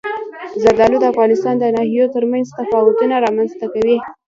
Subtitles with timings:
[0.61, 3.97] زردالو د افغانستان د ناحیو ترمنځ تفاوتونه رامنځ ته کوي.